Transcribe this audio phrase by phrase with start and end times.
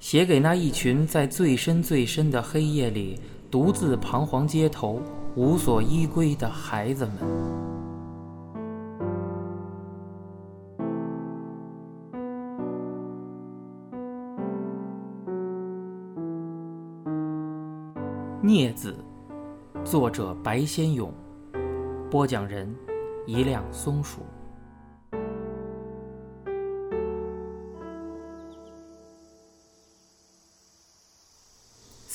[0.00, 5.02] 写给那一群在最深最深的黑夜里独自彷徨街头、
[5.34, 7.14] 无所依归的孩子们。
[18.40, 18.94] 镊子，
[19.84, 21.12] 作者白先勇，
[22.08, 22.72] 播讲人
[23.26, 24.20] 一辆松鼠。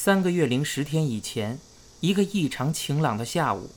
[0.05, 1.57] 三个月零十天以前，
[2.01, 3.69] 一个异常晴朗的下午，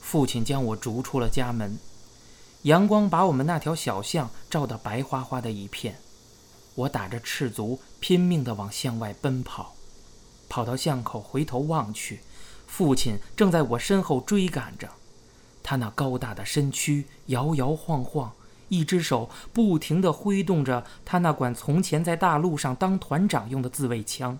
[0.00, 1.78] 父亲将我逐出了家门。
[2.62, 5.98] 阳光把我们那条小巷照得白花花的一片。
[6.76, 9.74] 我打着赤足，拼命地往巷外奔跑。
[10.48, 12.20] 跑到巷口，回头望去，
[12.66, 14.88] 父亲正在我身后追赶着。
[15.62, 18.32] 他那高大的身躯摇摇晃晃，
[18.70, 24.38] 一只手不停地挥动着他那管从前在大路上当团长用的自卫枪。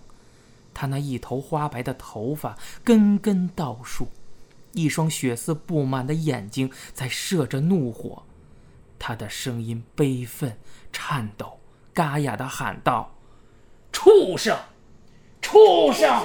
[0.79, 4.09] 他那一头花白的头发根根倒竖，
[4.73, 8.21] 一双血丝布满的眼睛在射着怒火。
[8.99, 10.55] 他的声音悲愤、
[10.93, 11.57] 颤抖，
[11.95, 13.15] 嘎哑地喊道
[13.91, 14.55] ：“畜生！”
[15.41, 16.23] 畜生！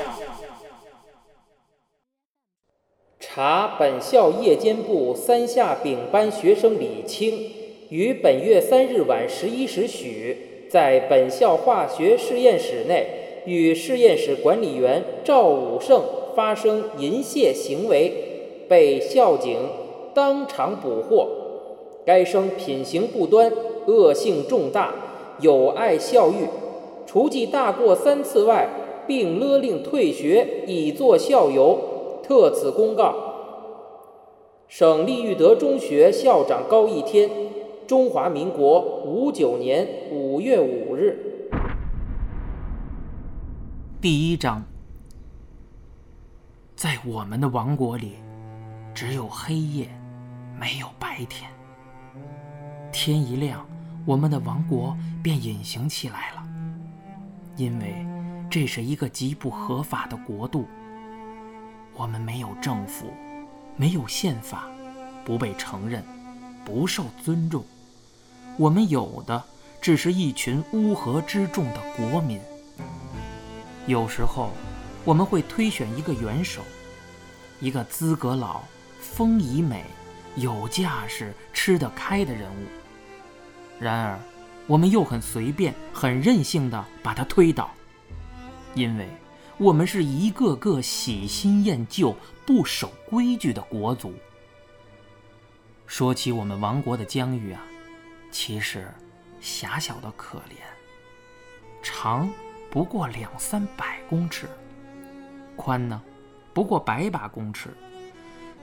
[3.18, 7.50] 查本校夜间部三下丙班学生李清，
[7.88, 16.02] 于本月三日晚十一时许，在本校化学实验室内与实验室管理员赵武胜
[16.34, 18.12] 发生淫亵行为，
[18.68, 19.58] 被校警
[20.14, 21.28] 当场捕获。
[22.04, 23.52] 该生品行不端，
[23.86, 24.94] 恶性重大，
[25.40, 26.46] 有碍校誉，
[27.06, 28.68] 除记大过三次外。
[29.04, 31.76] 并勒令退学，以作校友。
[32.22, 33.12] 特此公告。
[34.68, 37.28] 省立育德中学校长高一天，
[37.84, 41.31] 中华民国五九年五月五日。
[44.02, 44.60] 第一章，
[46.74, 48.16] 在我们的王国里，
[48.92, 49.88] 只有黑夜，
[50.58, 51.48] 没有白天。
[52.90, 53.64] 天一亮，
[54.04, 56.42] 我们的王国便隐形起来了，
[57.56, 58.04] 因为。
[58.50, 60.66] 这是一个极不合法的国度。
[61.94, 63.06] 我们没有政府，
[63.76, 64.64] 没有宪法，
[65.24, 66.02] 不被承认，
[66.64, 67.64] 不受尊重。
[68.58, 69.44] 我们有的
[69.80, 72.40] 只是一群乌合之众的国民。
[73.86, 74.52] 有时候，
[75.04, 76.62] 我们会推选一个元首，
[77.60, 78.62] 一个资格老、
[79.00, 79.84] 风仪美、
[80.36, 82.66] 有架势、吃得开的人物。
[83.80, 84.18] 然而，
[84.68, 87.70] 我们又很随便、很任性地把他推倒。
[88.74, 89.08] 因为
[89.58, 92.16] 我们是一个个喜新厌旧、
[92.46, 94.14] 不守规矩的国族。
[95.86, 97.60] 说起我们王国的疆域啊，
[98.30, 98.88] 其实
[99.40, 100.62] 狭小的可怜，
[101.82, 102.30] 长
[102.72, 104.48] 不过两三百公尺，
[105.56, 106.02] 宽呢
[106.54, 107.68] 不过百把公尺，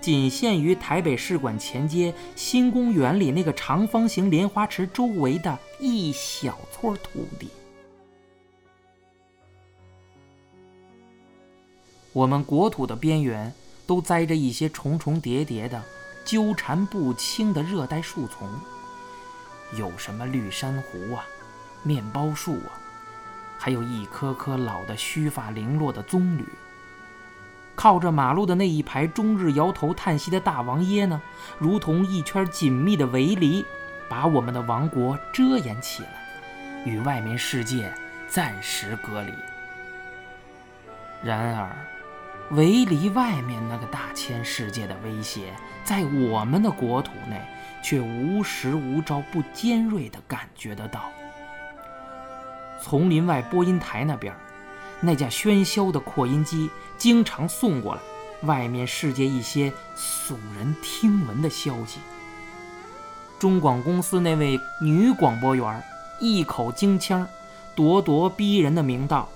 [0.02, 7.52] 仅限于台北市馆前街新公园里那个长方形莲花池周围的一小撮土地。
[12.12, 13.53] 我们国土的边缘
[13.86, 15.80] 都栽着一些重重叠叠的、
[16.26, 18.50] 纠缠不清的热带树丛，
[19.78, 21.24] 有什么绿珊瑚啊、
[21.84, 22.81] 面包树啊，
[23.59, 26.46] 还有一棵棵老的须发零落的棕榈。
[27.75, 31.22] 靠着马路的那一排终日摇头叹息的大王椰呢，
[31.59, 33.64] 如同一圈紧密的围篱，
[34.09, 36.09] 把我们的王国遮掩起来，
[36.86, 37.94] 与外面世界
[38.28, 39.31] 暂时隔离。
[41.22, 41.70] 然而。
[42.53, 45.53] 围篱外面那个大千世界的威胁，
[45.84, 47.40] 在我们的国土内
[47.84, 51.12] 却无时无朝不尖锐地感觉得到。
[52.81, 54.34] 丛林外播音台那边，
[55.01, 58.01] 那架喧嚣的扩音机经常送过来
[58.44, 62.00] 外面世界一些耸人听闻的消息。
[63.38, 65.84] 中广公司那位女广播员
[66.19, 67.28] 一口京腔，
[67.75, 69.29] 咄咄逼人的名道：“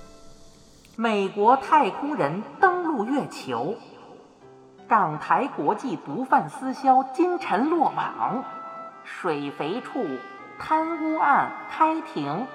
[0.96, 3.74] 美国太空人登。”陆月球，
[4.86, 8.44] 港台国际毒贩私销金晨落网，
[9.02, 10.06] 水肥处
[10.60, 12.46] 贪污案开庭。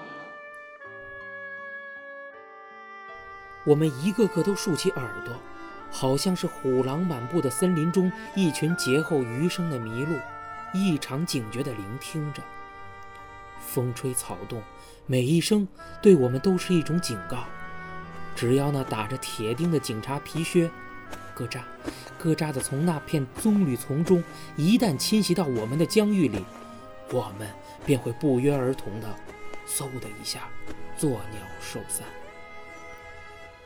[3.70, 5.32] 我们一个个都竖起耳朵，
[5.92, 10.18] 好像是虎狼满布的森林中一群劫后余生的麋鹿，
[10.74, 12.42] 异常警觉地聆听着。
[13.60, 14.60] 风吹草动，
[15.06, 15.68] 每一声
[16.02, 17.44] 对我们都是一种警告。
[18.36, 20.68] 只要那打着铁钉的警察皮靴，
[21.36, 21.62] 咯喳，
[22.18, 24.24] 咯喳的从那片棕榈丛中
[24.56, 26.44] 一旦侵袭到我们的疆域里，
[27.12, 27.48] 我们
[27.86, 29.08] 便会不约而同的，
[29.68, 30.50] 嗖的一下，
[30.98, 32.04] 作鸟兽散。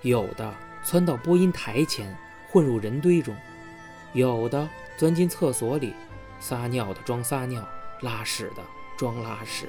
[0.04, 0.54] 有的
[0.84, 2.14] 窜到播音台前，
[2.52, 3.34] 混入人堆中；
[4.12, 4.68] 有的
[4.98, 5.94] 钻进厕所里，
[6.42, 7.66] 撒尿的装撒尿，
[8.02, 8.62] 拉屎的
[8.98, 9.66] 装拉屎；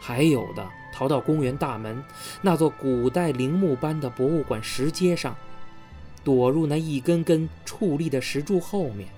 [0.00, 2.02] 还有的逃到公园大门
[2.42, 5.36] 那座古代陵墓般的博物馆石阶上，
[6.24, 9.08] 躲入那一根根矗立的石柱后面。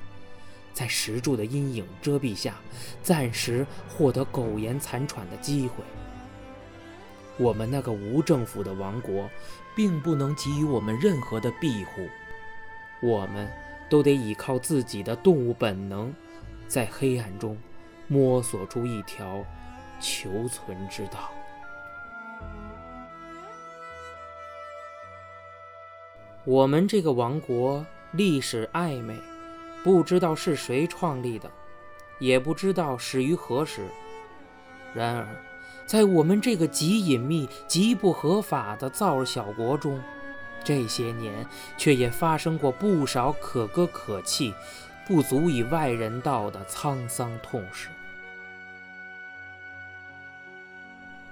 [0.75, 2.57] 在石柱的阴影遮蔽下，
[3.03, 5.83] 暂时获得苟延残喘的机会。
[7.37, 9.29] 我们那个无政府的王国，
[9.75, 12.09] 并不能给予我们任何的庇护，
[13.01, 13.51] 我们
[13.89, 16.13] 都得依靠自己的动物本能，
[16.67, 17.57] 在黑暗中
[18.09, 19.45] 摸索出一条
[20.01, 21.31] 求存之道。
[26.45, 29.15] 我们这个王国历史暧昧。
[29.83, 31.51] 不知道是谁创立的，
[32.19, 33.81] 也不知道始于何时。
[34.93, 35.27] 然而，
[35.91, 40.01] 在我们这个极隐秘、极不合法的造儿小国中，
[40.63, 41.45] 这些年
[41.77, 44.55] 却也发生过不少可歌可泣、
[45.05, 47.89] 不足以外人道的沧桑痛事。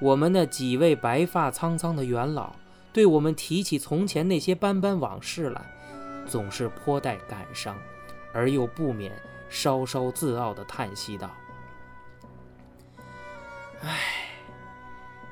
[0.00, 2.56] 我们那几位白发苍苍的元老，
[2.92, 5.62] 对我们提起从前那些斑斑往事来，
[6.26, 7.78] 总是颇带感伤。
[8.32, 9.12] 而又不免
[9.48, 11.30] 稍稍自傲地叹息道
[13.82, 14.17] ：“唉，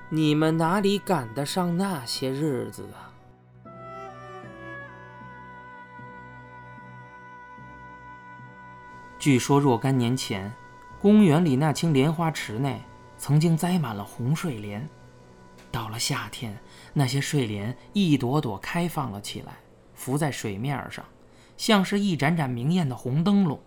[0.09, 3.13] 你们哪里赶得上那些日子啊？”
[9.19, 10.53] 据说若干年前，
[11.01, 12.81] 公园里那青莲花池内
[13.19, 14.89] 曾经栽满了红睡莲。
[15.73, 16.57] 到了夏天，
[16.93, 19.57] 那些睡莲一朵朵开放了起来，
[19.95, 21.05] 浮在水面上。
[21.57, 23.61] 像是一盏盏明艳的红灯笼。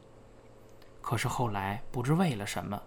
[1.02, 2.82] 可是后来不知为了什么，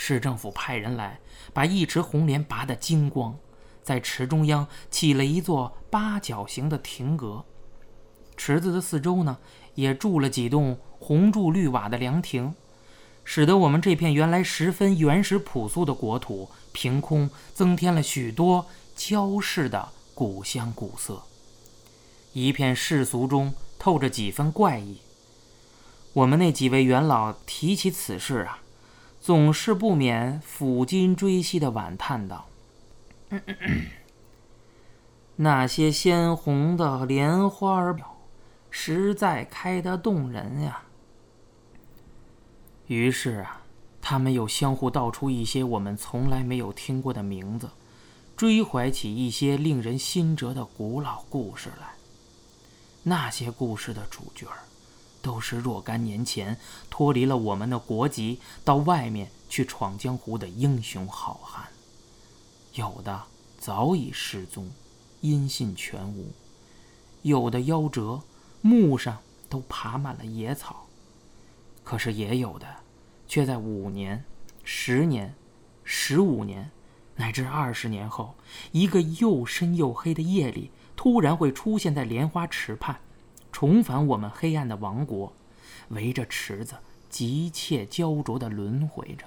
[0.00, 1.18] 市政府派人来
[1.52, 3.36] 把一池红莲拔得精光，
[3.82, 7.44] 在池中央起了一座八角形的亭阁。
[8.36, 9.38] 池子的四周呢，
[9.74, 12.54] 也筑了几栋红柱绿瓦的凉亭，
[13.24, 21.24] 使得我们这片原来十分原始朴素的国土，凭空增添了许多焦氏的古香古色。
[22.32, 23.52] 一片世俗中。
[23.80, 24.98] 透着几分怪异。
[26.12, 28.58] 我们那几位元老提起此事啊，
[29.28, 32.46] 总是不免抚今追昔的惋叹道
[35.36, 37.94] ：“那些鲜红的莲花儿，
[38.70, 40.84] 实在开得动人呀。”
[42.88, 43.60] 于是啊，
[44.00, 47.68] 他们又相互道出一些我们从来没有听过的名字，
[48.34, 51.88] 追怀起一些令人心折的古老故事来。
[53.02, 54.56] 那些故事的主角儿，
[55.20, 56.56] 都是若干年前
[56.88, 61.68] 脱离了我们的国籍，到外面去闯江湖的英雄好汉。
[62.74, 63.22] 有的
[63.58, 64.70] 早已失踪，
[65.20, 66.26] 音信全无；
[67.22, 68.22] 有的夭折，
[68.60, 69.18] 墓上
[69.48, 70.86] 都爬满了野草。
[71.82, 72.66] 可是也有的，
[73.26, 74.24] 却在五年、
[74.62, 75.34] 十年、
[75.84, 76.70] 十五年，
[77.16, 78.34] 乃至二十年后，
[78.72, 80.70] 一个又深又黑的夜里。
[80.94, 83.00] 突然会出现在莲花池畔，
[83.58, 85.32] 重返我们黑暗的王国，
[85.88, 86.76] 围着池子
[87.10, 89.24] 急切焦灼地轮回着，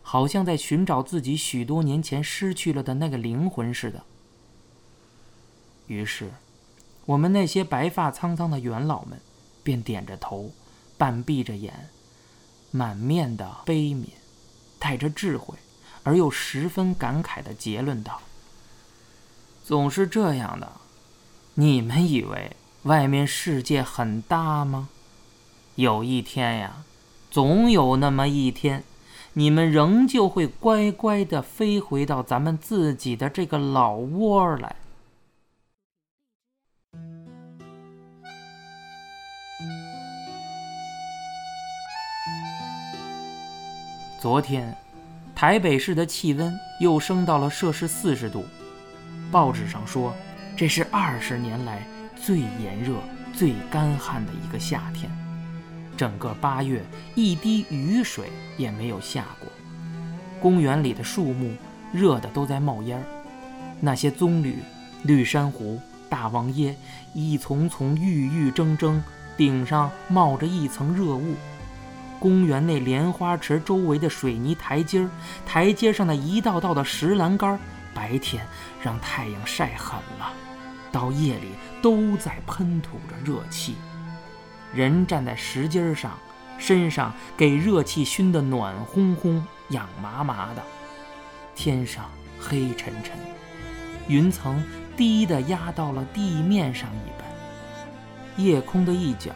[0.00, 4.04] 好像在寻找自己许多年前失去了的那个灵魂似的。
[5.88, 6.30] 于是，
[7.04, 9.20] 我们那些白发苍苍的元老们
[9.64, 10.52] 便点着头，
[10.96, 11.88] 半闭着眼，
[12.70, 14.10] 满面的悲悯，
[14.78, 15.56] 带着智慧
[16.04, 18.20] 而又十分感慨的结论道
[19.66, 20.70] ：“总是这样的。”
[21.58, 22.52] 你们以为
[22.84, 24.88] 外面世界很大吗？
[25.74, 26.84] 有一天呀，
[27.30, 28.84] 总有那么一天，
[29.34, 34.76] 你们仍旧会乖乖的飞回到咱们自己的这个老窝来。
[44.20, 44.76] 昨天，
[45.34, 48.44] 台北市的气温又升到了摄氏四十度，
[49.30, 50.14] 报纸上说。
[50.56, 51.86] 这是二十年来
[52.22, 52.94] 最炎热、
[53.32, 55.10] 最干旱的一个夏天，
[55.96, 56.84] 整个八月
[57.14, 59.48] 一滴雨水也没有下过。
[60.40, 61.54] 公园里的树木
[61.92, 63.04] 热得都在冒烟儿，
[63.80, 64.56] 那些棕榈、
[65.04, 66.74] 绿珊瑚、大王椰
[67.14, 69.00] 一丛丛郁郁铮铮，
[69.36, 71.34] 顶上冒着一层热雾。
[72.20, 75.08] 公园内莲花池周围的水泥台阶儿，
[75.46, 77.58] 台阶上的一道道的石栏杆，
[77.94, 78.44] 白天
[78.82, 80.32] 让太阳晒狠了。
[80.90, 81.48] 到夜里
[81.82, 83.76] 都在喷吐着热气，
[84.74, 86.18] 人站在石阶上，
[86.58, 90.62] 身上给热气熏得暖烘烘、痒麻麻的。
[91.54, 93.16] 天上黑沉沉，
[94.06, 94.62] 云层
[94.96, 98.44] 低的压到了地面上一般。
[98.44, 99.32] 夜空的一角，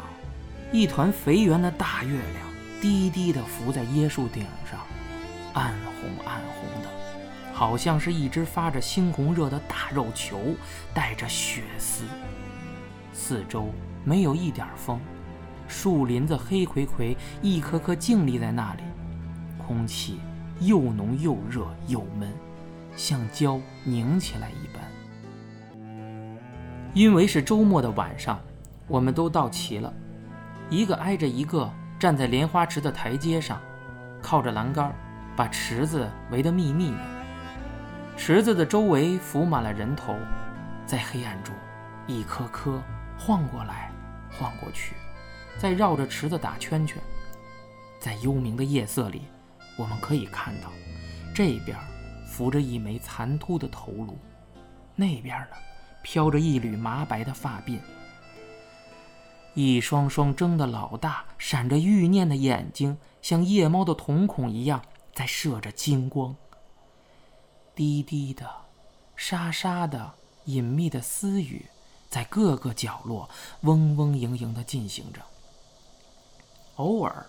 [0.71, 2.47] 一团肥圆的大月亮
[2.81, 4.79] 低低的浮在椰树顶上，
[5.53, 6.89] 暗红暗红的，
[7.63, 10.37] 好像是一只发着猩红热的大肉球，
[10.93, 12.03] 带着血丝。
[13.13, 13.69] 四周
[14.03, 14.99] 没有一点风，
[15.69, 18.83] 树林子黑魁魁，一颗颗静立在那里，
[19.65, 20.19] 空气
[20.59, 22.33] 又浓又热又闷，
[22.97, 24.83] 像胶拧起来一般。
[26.93, 28.41] 因为是周末的晚上，
[28.89, 29.95] 我们都到齐了，
[30.69, 33.61] 一个挨着一个站在莲花池的台阶上，
[34.21, 34.93] 靠着栏杆，
[35.37, 37.22] 把池子围得密密的。
[38.17, 40.17] 池子的周围浮满了人头，
[40.87, 41.55] 在黑暗中，
[42.07, 42.81] 一颗颗
[43.19, 43.91] 晃过来，
[44.31, 44.95] 晃过去，
[45.59, 47.03] 在绕着池子打圈圈。
[47.99, 49.23] 在幽冥的夜色里，
[49.77, 50.71] 我们可以看到，
[51.35, 51.77] 这边
[52.27, 54.17] 浮着一枚残秃的头颅，
[54.95, 55.57] 那边呢？
[56.03, 57.79] 飘着一缕麻白的发鬓，
[59.55, 64.83] 一双双睁得老大、闪着欲念的眼睛，像夜猫的瞳孔一样，
[65.15, 66.35] 在射着金光。
[67.75, 68.49] 低低的、
[69.17, 70.13] 沙沙的、
[70.45, 71.67] 隐秘的私语，
[72.09, 73.29] 在各个角落
[73.63, 75.21] 嗡嗡盈盈地进行着。
[76.77, 77.27] 偶尔，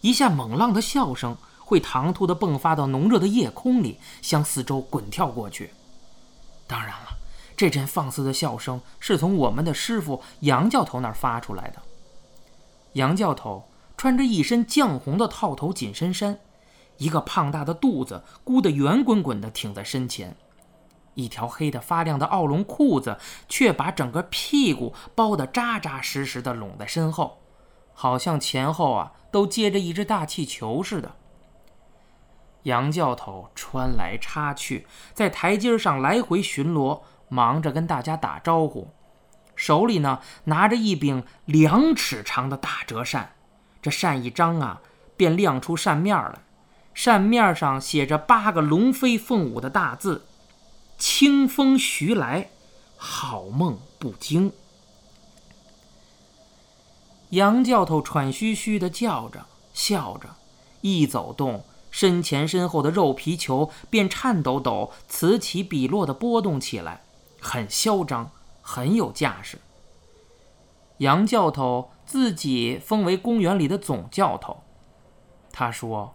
[0.00, 5.72] 一下猛浪的笑声会唐突地迸发到浓热的夜空里，向四周滚跳过去。
[6.66, 7.16] 当然了。
[7.58, 11.80] 这阵放肆的笑声是从我们的师傅杨教头那儿发出来的。
[12.92, 16.38] 杨教头穿着一身绛红的套头紧身衫，
[16.98, 20.36] 一个胖大的肚子鼓得圆滚滚的挺在身前，
[21.14, 27.42] 一条黑的发亮的奥龙裤子却把整个屁股包得扎扎实实的拢在身后，
[27.92, 31.14] 好像前后啊都接着一只大气球似的。
[32.62, 37.02] 杨教头穿来插去，在台阶上来回巡逻。
[37.28, 38.92] 忙着跟大家打招呼，
[39.56, 43.32] 手里呢拿着一柄两尺长的大折扇，
[43.82, 44.80] 这扇一张啊，
[45.16, 46.38] 便亮出扇面来，
[46.96, 50.24] 扇面上写着八个龙飞凤舞的大字
[50.96, 52.48] ：“清风徐来，
[52.96, 54.50] 好梦不惊。”
[57.30, 60.36] 杨教头喘吁吁地叫着，笑着，
[60.80, 67.02] 一走动，身前身后的肉皮球便颤抖抖、此起彼落地波动起来。
[67.38, 68.30] 很嚣张，
[68.62, 69.58] 很有架势。
[70.98, 74.62] 杨教头自己封为公园里的总教头。
[75.52, 76.14] 他说：“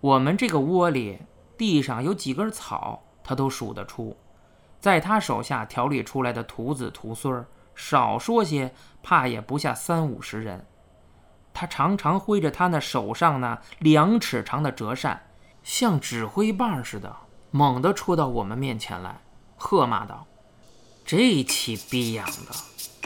[0.00, 1.18] 我们这个窝里
[1.56, 4.16] 地上有几根草，他都数得出。
[4.80, 10.64] 在他手下调理出来的徒子徒孙，少说些，怕也不下三五十人。
[11.52, 15.20] 他常常挥着他那手上那两尺长的折扇，
[15.64, 17.16] 像指挥棒似的，
[17.50, 19.20] 猛地戳到我们面前来，
[19.56, 20.24] 喝骂道。”
[21.04, 22.54] 这起逼养的，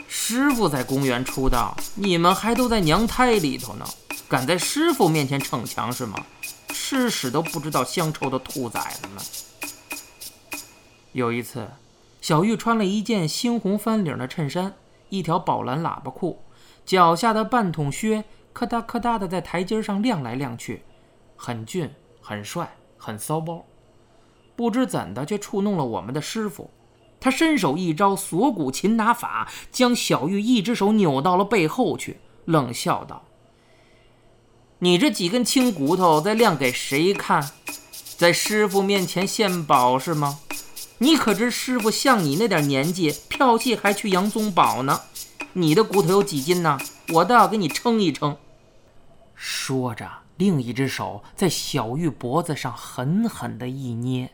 [0.08, 3.86] 师傅在公园出道，你们还都在娘胎里头呢，
[4.28, 6.18] 敢在师傅面前逞强是吗？
[6.92, 9.24] 吃屎都不知道香臭的兔崽子们！
[11.12, 11.66] 有一次，
[12.20, 14.74] 小玉穿了一件猩红翻领的衬衫，
[15.08, 16.42] 一条宝蓝喇叭裤，
[16.84, 20.82] 脚下的半筒靴咔嗒咔嗒的在台阶上亮来亮去，
[21.34, 23.64] 很俊，很帅，很骚包。
[24.54, 26.70] 不知怎的，却触弄了我们的师傅。
[27.18, 33.24] 他伸手一招锁骨擒拿法，将小玉一只手扭到了背后去，冷笑道
[34.84, 37.52] ：“你这几根青骨头在亮给谁看？
[38.16, 40.40] 在师傅面前献宝是吗？
[40.98, 45.02] 你可知师傅像你那点年纪，票戏还去杨宗保呢？
[45.52, 46.80] 你的骨头有几斤呢？
[47.12, 48.36] 我倒要给你称一称。”
[49.36, 54.32] 说着，另一只手在小玉脖子上狠狠地一捏，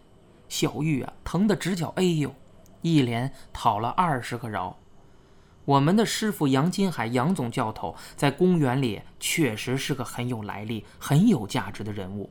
[0.49, 2.35] 小玉啊，疼得直叫哎呦。
[2.81, 4.79] 一连讨了二十个饶。
[5.69, 12.31] 我们的师傅杨金海杨总教头在公园里确实是个很有来历、很有价值的人物。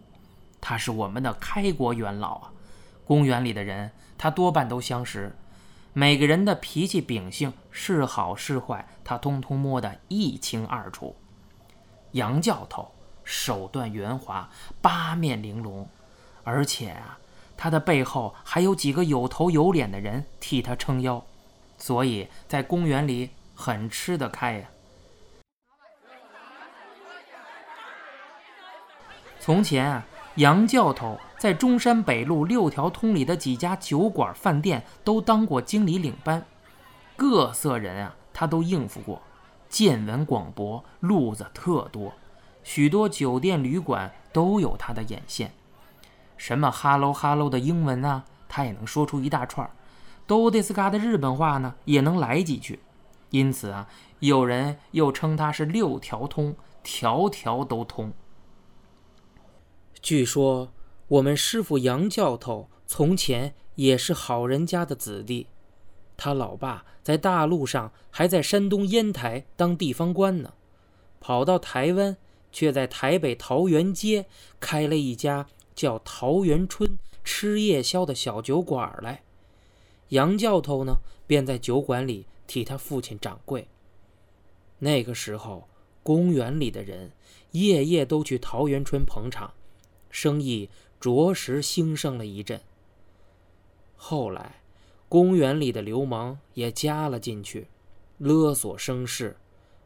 [0.60, 2.52] 他是我们的开国元老啊！
[3.06, 5.36] 公园里的人他多半都相识，
[5.94, 11.16] 每个人的脾气秉性是好是坏，他通通摸得一清二楚。
[12.14, 12.92] 杨教头
[13.24, 14.50] 手段圆滑，
[14.82, 15.88] 八面玲珑，
[16.44, 17.20] 而且啊。
[17.56, 21.24] 他的背后还有几个有头有脸的人替他撑腰，
[21.78, 24.68] 所以在公园里很吃得开呀。
[29.40, 30.06] 从前啊，
[30.36, 36.46] 杨教头在中山北路六条通里的几家酒馆饭店都当过经理领班，
[37.16, 39.22] 各色人啊他都应付过，
[39.70, 42.12] 见闻广博，路子特多，
[42.64, 45.54] 许多酒店旅馆都有他的眼线。
[46.36, 49.70] 什么哈喽哈喽的英文啊，他也能说出一大串
[50.28, 52.80] 都得斯嘎的日本话呢也能来几句，
[53.32, 53.88] 因此啊，
[54.20, 58.14] 有人又称他是六条通，条条都通。
[60.02, 60.72] 据说
[61.08, 65.48] 我们师傅杨教头从前也是好人家的子弟，
[66.16, 70.54] 他老爸在大陆上还在山东烟台当地方官呢，
[71.20, 72.18] 跑到台湾，
[72.52, 74.26] 却在台北桃园街
[74.60, 79.24] 开了一家叫桃园春吃夜宵的小酒馆来。
[80.10, 83.68] 杨教头呢，便在酒馆里替他父亲掌柜。
[84.80, 85.68] 那个时候，
[86.04, 87.12] 公园里的人
[87.52, 89.54] 夜夜都去桃源春捧场，
[90.10, 92.62] 生意着实兴盛了一阵。
[93.96, 94.62] 后来，
[95.10, 97.68] 公园里的流氓也加了进去，
[98.18, 99.36] 勒索生事，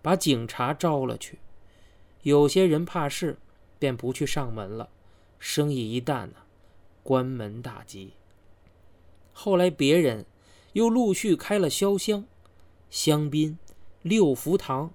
[0.01, 1.39] 把警察招了去。
[2.23, 3.37] 有些人怕事，
[3.79, 4.89] 便不去上门了，
[5.39, 6.35] 生意一淡呢，
[7.01, 8.13] 关门大吉。
[9.43, 10.27] 后来别人
[10.73, 12.25] 又陆续开了潇湘、
[12.91, 13.57] 香槟、
[14.03, 14.91] 六福堂，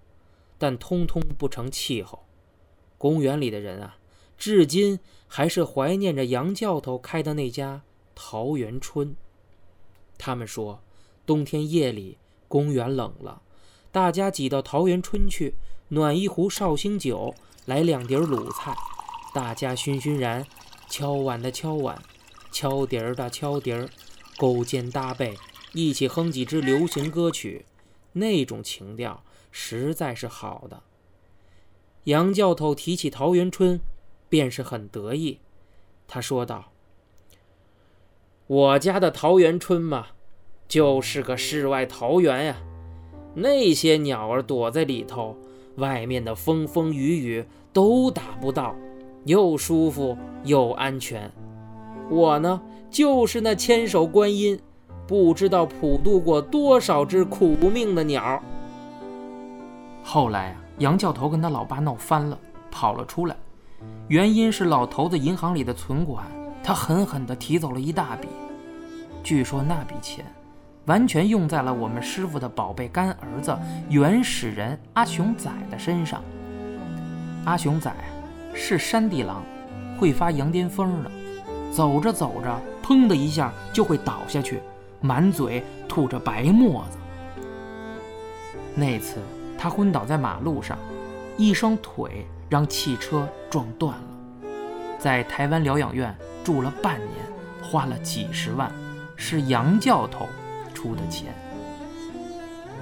[0.57, 2.23] 但通通不成气候。
[2.97, 3.99] 公园里的人啊，
[4.39, 7.83] 至今还是怀念着杨教头开的那家
[8.15, 9.17] 桃源春。
[10.17, 10.81] 他们说，
[11.27, 13.43] 冬天夜里公园冷了，
[13.91, 15.57] 大家挤到桃源春去，
[15.89, 17.35] 暖一壶绍兴酒，
[17.65, 18.77] 来两碟卤菜，
[19.35, 20.47] 大家醺醺然，
[20.89, 22.01] 敲碗的敲碗，
[22.53, 23.89] 敲碟儿的敲碟儿。
[24.37, 25.37] 勾肩搭背，
[25.73, 27.65] 一起哼几支流行歌曲，
[28.13, 30.83] 那种情调实在是好的。
[32.05, 33.81] 杨教头提起桃源春，
[34.29, 35.41] 便是很得意。
[36.07, 36.71] 他说道
[38.47, 40.09] ：“我家的桃源春嘛，
[40.69, 42.63] 就是个世外桃源呀。
[43.35, 45.37] 那些鸟儿躲在里头，
[45.77, 48.77] 外面的风风雨雨都打不到，
[49.25, 51.31] 又舒服又安全。
[52.09, 52.61] 我呢？”
[52.91, 54.59] 就是那千手观音，
[55.07, 58.43] 不知道普渡过多少只苦命的鸟。
[60.03, 62.39] 后来啊，杨教头跟他老爸闹翻了，
[62.71, 63.37] 跑了出来，
[64.09, 66.25] 原因是老头子银行里的存款，
[66.63, 68.29] 他狠狠地提走了一大笔。
[69.23, 70.25] 据说那笔钱，
[70.87, 73.55] 完全用在了我们师傅的宝贝干儿子
[73.91, 76.23] 原始人阿雄仔的身上。
[77.45, 77.93] 阿雄仔
[78.55, 79.43] 是山地狼，
[79.99, 81.11] 会发羊癫疯的，
[81.73, 82.61] 走着走着。
[82.83, 84.61] 砰的一下就会倒下去，
[85.01, 86.99] 满嘴吐着白沫子。
[88.77, 89.17] 那次
[89.59, 90.79] 他昏倒在马路上，
[91.37, 94.49] 一双腿让汽车撞断了，
[95.01, 97.11] 在台湾疗养院住了半年，
[97.61, 98.71] 花了几十万，
[99.17, 100.29] 是杨教头
[100.73, 101.35] 出的钱。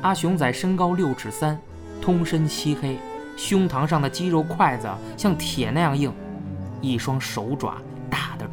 [0.02, 1.58] 阿雄仔身高六尺三，
[2.02, 2.98] 通身漆黑，
[3.38, 6.12] 胸膛上的肌肉筷子像铁那样硬，
[6.82, 7.76] 一双手爪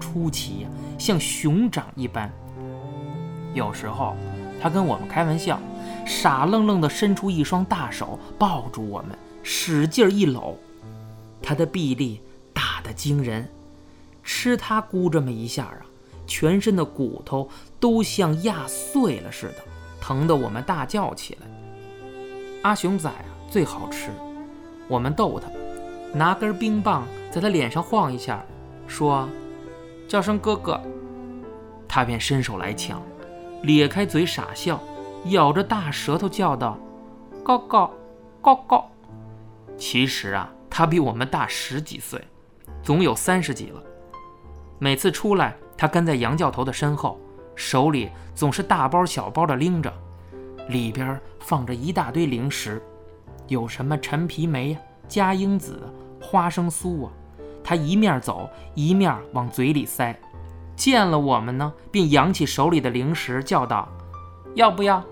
[0.02, 0.70] 出奇呀。
[0.98, 2.30] 像熊掌一般。
[3.54, 4.16] 有时候，
[4.62, 5.60] 他跟我们开玩笑，
[6.06, 10.58] 傻愣愣地伸出一双大手抱住我们，使劲一搂。
[11.42, 12.22] 他的臂力
[12.54, 13.50] 大得惊人，
[14.24, 15.82] 吃他咕这么一下啊，
[16.28, 19.56] 全身的骨头都像压碎了似的，
[20.00, 21.48] 疼得我们大叫起来。
[22.62, 24.12] 阿熊仔啊，最好吃。
[24.88, 25.50] 我们逗他，
[26.14, 28.46] 拿根冰棒在他脸上晃一下，
[28.88, 29.28] 说。
[30.12, 30.78] 叫声哥哥，
[31.88, 33.02] 他便伸手来抢，
[33.64, 34.78] 咧开嘴傻笑，
[35.28, 36.78] 咬着大舌头叫道
[37.46, 37.90] ：“高高，
[38.42, 38.92] 高高。”
[39.80, 42.22] 其实啊，他比我们大十几岁，
[42.84, 43.82] 总有三十几了。
[44.80, 47.18] 每次出来，他跟在杨教头的身后，
[47.56, 49.94] 手里总是大包小包的拎着，
[50.68, 52.84] 里边放着一大堆零食，
[53.48, 55.82] 有什么陈皮梅、嘉英子、
[56.22, 57.14] 花生酥啊。
[57.64, 60.16] 他一面走一面往嘴里塞，
[60.76, 63.88] 见了我们呢，便扬起手里的零食，叫道
[64.56, 65.04] ：“要不要？”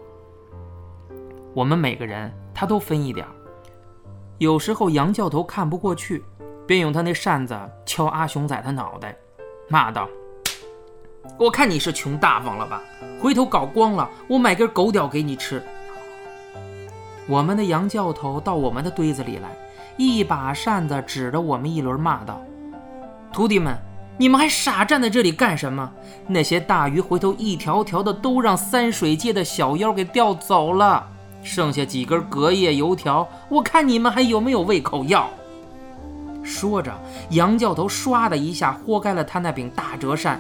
[1.54, 3.26] 我们每个人他都分一点
[4.38, 6.24] 有时候杨教头看不过去，
[6.66, 9.16] 便用他那扇子敲阿雄仔的脑袋，
[9.68, 10.08] 骂道
[11.38, 12.82] ：“我看你是穷大方了吧？
[13.20, 15.62] 回头搞光了，我买根狗屌给你吃。”
[17.28, 19.50] 我们的杨教头到我们的堆子里来。
[20.00, 22.42] 一把扇子指着我们一轮骂道
[23.34, 23.78] ：“徒弟们，
[24.18, 25.92] 你们还傻站在这里干什么？
[26.26, 31.06] 那些大鱼回头一条条的都让三水界的小妖给钓走了，
[31.44, 35.30] 剩下几根隔夜油条，我看你们还有没有胃口要？”
[36.46, 36.98] 说着，
[37.32, 40.40] 杨教头唰的一下豁开了他那柄大折扇，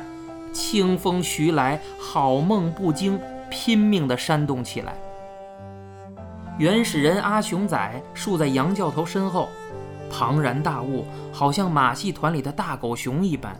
[0.53, 3.19] 清风徐来，好梦不惊，
[3.49, 4.93] 拼命地扇动起来。
[6.59, 9.47] 原始人阿雄仔竖在杨教头身后，
[10.11, 13.55] 庞然大物，好像马戏团里的大狗熊一般。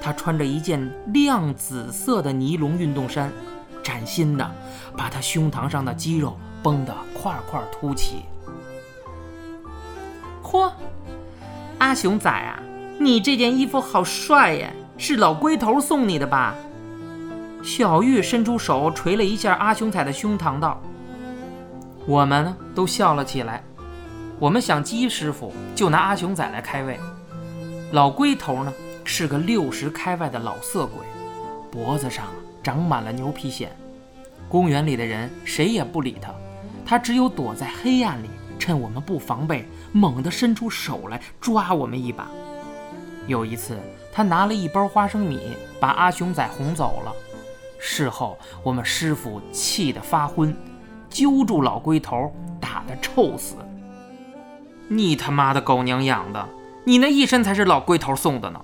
[0.00, 3.30] 他穿着一件亮紫色的尼龙运动衫，
[3.82, 4.50] 崭新的，
[4.96, 8.22] 把他胸膛上的肌肉绷得块块凸起。
[10.42, 10.72] 嚯，
[11.76, 12.58] 阿雄仔啊，
[12.98, 16.54] 你这件衣服好帅呀，是老龟头送你的吧？
[17.62, 20.80] 小玉伸出手捶了一下阿雄仔的胸膛，道
[22.06, 23.62] ：“我们呢都笑了起来。
[24.38, 26.98] 我们想鸡师傅就拿阿雄仔来开胃，
[27.92, 28.72] 老龟头呢
[29.04, 31.04] 是个六十开外的老色鬼，
[31.70, 32.26] 脖子上
[32.62, 33.68] 长满了牛皮癣。
[34.48, 36.34] 公园里的人谁也不理他，
[36.84, 42.28] 他只有躲在黑暗里，趁我们不防备，猛地伸出手来抓我们一把。
[43.28, 43.78] 有一次，
[44.12, 47.12] 他拿了一包花生米，把阿雄仔哄走了。”
[47.78, 50.54] 事后，我们师傅气得发昏，
[51.12, 53.56] 揪住老龟头打得臭死。
[54.88, 56.48] 你他妈的狗娘养的！
[56.84, 58.60] 你那一身才是老龟头送的呢！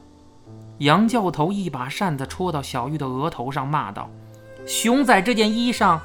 [0.78, 4.10] 杨教头一把扇子戳到小玉的额头上，骂道
[4.66, 5.98] ：“熊仔这件衣裳，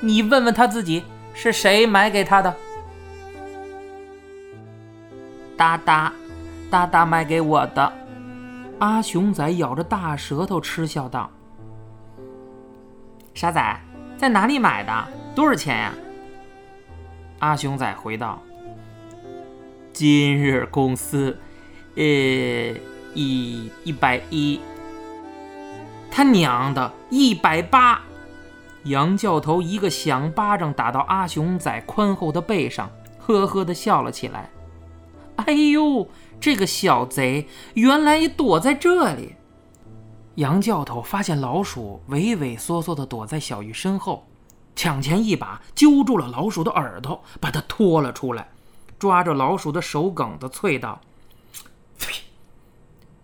[0.00, 1.02] 你问问他自己
[1.32, 2.54] 是谁买给他的？”
[5.56, 6.12] 哒哒，
[6.70, 7.92] 哒哒买给我的。
[8.78, 11.30] 阿熊仔咬着大舌头嗤笑道。
[13.32, 13.80] 傻仔，
[14.16, 14.92] 在哪里买的？
[15.34, 15.94] 多少钱呀？
[17.40, 18.40] 阿雄仔回道
[19.92, 21.36] ：“今日公司，
[21.96, 22.02] 呃，
[23.14, 24.60] 一一百一。”
[26.10, 28.00] 他娘的，一百八！
[28.84, 34.50] 杨教头一个响巴掌打到阿雄仔宽厚的背上，呵呵的笑了起来。
[35.36, 36.06] 哎呦，
[36.38, 39.34] 这个小贼原来躲在这里！
[40.36, 44.24] 杨教头发现老鼠畏畏缩缩地躲在小玉身后，
[44.76, 48.48] 抢前一把揪住了老鼠的耳朵，把它拖了出来，
[48.98, 51.00] 抓着老鼠的手梗子啐道：“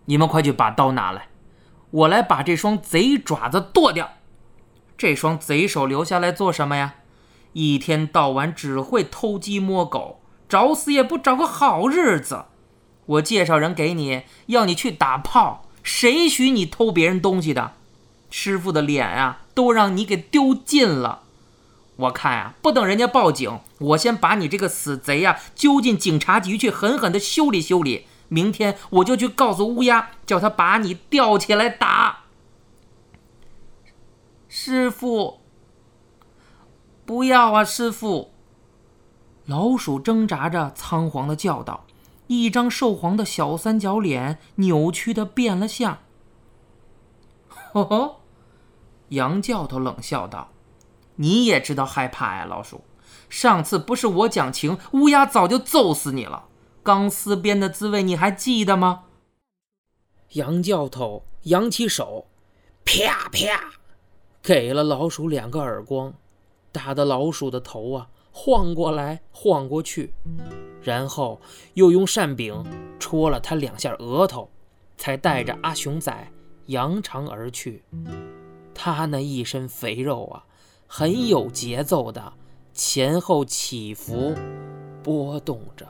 [0.06, 1.28] 你们快去把刀拿来，
[1.90, 4.10] 我来把这双贼爪子剁掉。
[4.96, 6.94] 这双贼手留下来做什么呀？
[7.52, 12.44] 一天到晚只会偷鸡摸狗，找死也不找个好日子。
[13.06, 17.72] 我介绍人给你，要你去打炮。”谁许你偷别人东西的？
[18.28, 21.22] 师傅的脸啊，都让你给丢尽了。
[22.00, 28.06] 我看啊，不等人家报警，我先把你这个死贼呀揪进警察局去，狠狠的修理修理。
[28.28, 32.20] 明天我就去告诉乌鸦，叫他把你吊起来打。
[34.48, 35.40] 师傅，
[37.04, 37.64] 不要啊！
[37.64, 38.30] 师傅，
[39.46, 41.86] 老鼠挣扎着，仓皇的叫道。
[42.28, 45.98] 一张瘦黄的小三角脸扭曲的变了相。
[47.72, 48.20] 呵呵，
[49.08, 50.49] 杨教头冷笑道
[51.20, 52.82] ：“你也知道害怕呀，老鼠。
[53.28, 56.46] 上次不是我讲情，乌鸦早就揍死你了。
[56.82, 59.04] 钢丝边的滋味你还记得吗？”
[60.32, 62.26] 杨教头扬起手，
[62.84, 63.72] 啪啪，
[64.42, 66.14] 给了老鼠两个耳光，
[66.72, 70.14] 打得老鼠的头啊晃过来晃过去。
[70.82, 71.40] 然后
[71.74, 72.64] 又用扇柄
[72.98, 74.50] 戳了他两下额头，
[74.96, 76.32] 才带着阿雄仔
[76.66, 77.84] 扬长而去。
[78.74, 80.44] 他那一身肥肉啊，
[80.92, 82.32] 很有节奏的
[82.74, 84.34] 前后起伏，
[85.04, 85.86] 波动着。